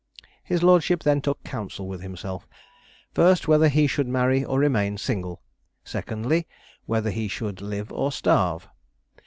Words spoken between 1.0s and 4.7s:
then took counsel with himself first, whether he should marry or